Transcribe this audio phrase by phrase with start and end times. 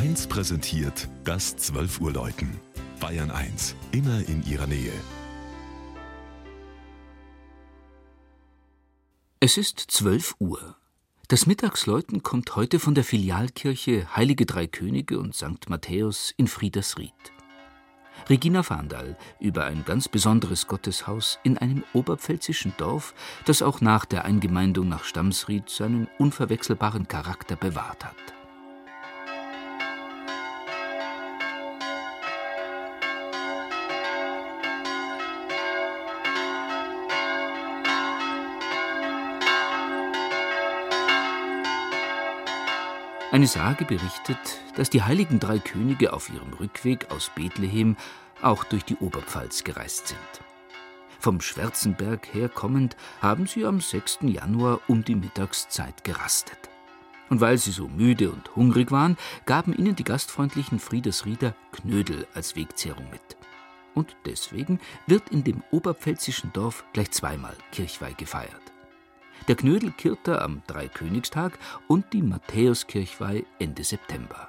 [0.00, 2.58] 1 präsentiert das 12 Uhr Läuten.
[3.00, 4.94] Bayern 1, immer in ihrer Nähe.
[9.40, 10.76] Es ist 12 Uhr.
[11.28, 15.68] Das Mittagsläuten kommt heute von der Filialkirche Heilige Drei Könige und St.
[15.68, 17.12] Matthäus in Friedersried.
[18.30, 23.12] Regina Fahndal über ein ganz besonderes Gotteshaus in einem oberpfälzischen Dorf,
[23.44, 28.29] das auch nach der Eingemeindung nach Stammsried seinen unverwechselbaren Charakter bewahrt hat.
[43.32, 47.96] Eine Sage berichtet, dass die heiligen drei Könige auf ihrem Rückweg aus Bethlehem
[48.42, 50.18] auch durch die Oberpfalz gereist sind.
[51.20, 54.20] Vom Schwärzenberg her kommend haben sie am 6.
[54.22, 56.58] Januar um die Mittagszeit gerastet.
[57.28, 59.16] Und weil sie so müde und hungrig waren,
[59.46, 63.36] gaben ihnen die gastfreundlichen Friedesrieder Knödel als Wegzehrung mit.
[63.94, 68.69] Und deswegen wird in dem oberpfälzischen Dorf gleich zweimal Kirchweih gefeiert
[69.48, 74.48] der Knödelkirter am Dreikönigstag und die Matthäuskirchweih Ende September.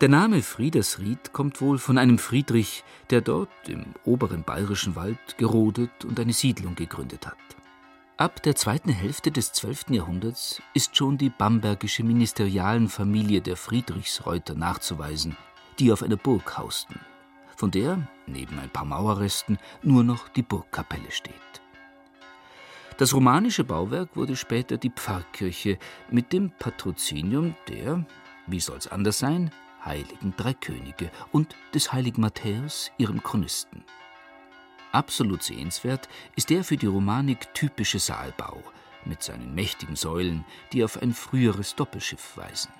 [0.00, 6.04] Der Name Friedersried kommt wohl von einem Friedrich, der dort im oberen bayerischen Wald gerodet
[6.04, 7.36] und eine Siedlung gegründet hat.
[8.16, 9.90] Ab der zweiten Hälfte des 12.
[9.90, 15.36] Jahrhunderts ist schon die bambergische Ministerialenfamilie der Friedrichsreuter nachzuweisen,
[15.80, 17.00] die auf einer Burg hausten,
[17.56, 21.34] von der, neben ein paar Mauerresten, nur noch die Burgkapelle steht.
[22.98, 25.78] Das romanische Bauwerk wurde später die Pfarrkirche
[26.10, 28.04] mit dem Patrozinium der,
[28.48, 29.52] wie soll's anders sein,
[29.84, 33.84] heiligen drei Könige und des heiligen Matthäus, ihrem Chronisten.
[34.90, 38.64] Absolut sehenswert ist der für die Romanik typische Saalbau
[39.04, 42.72] mit seinen mächtigen Säulen, die auf ein früheres Doppelschiff weisen.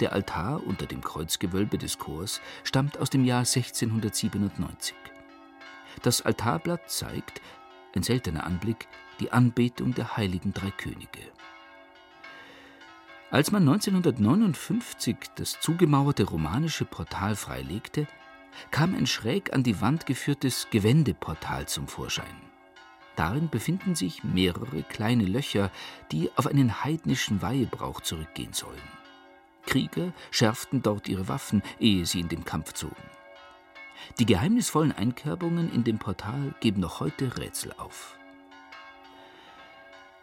[0.00, 4.94] Der Altar unter dem Kreuzgewölbe des Chors stammt aus dem Jahr 1697.
[6.02, 7.40] Das Altarblatt zeigt,
[7.94, 8.88] ein seltener Anblick,
[9.20, 11.20] die Anbetung der heiligen drei Könige.
[13.30, 18.08] Als man 1959 das zugemauerte romanische Portal freilegte,
[18.70, 22.50] kam ein schräg an die Wand geführtes Gewändeportal zum Vorschein.
[23.14, 25.70] Darin befinden sich mehrere kleine Löcher,
[26.10, 28.80] die auf einen heidnischen Weihebrauch zurückgehen sollen.
[29.66, 32.96] Krieger schärften dort ihre Waffen, ehe sie in den Kampf zogen.
[34.18, 38.16] Die geheimnisvollen Einkerbungen in dem Portal geben noch heute Rätsel auf.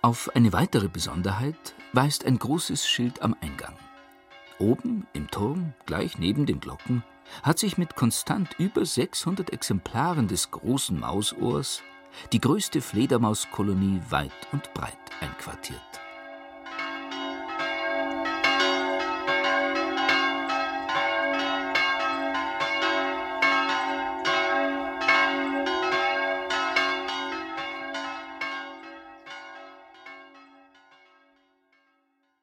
[0.01, 3.75] Auf eine weitere Besonderheit weist ein großes Schild am Eingang.
[4.59, 7.03] Oben im Turm, gleich neben den Glocken,
[7.43, 11.81] hat sich mit konstant über 600 Exemplaren des großen Mausohrs
[12.31, 15.96] die größte Fledermauskolonie weit und breit einquartiert.